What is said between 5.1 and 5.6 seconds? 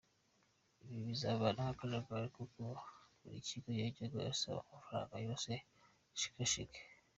yose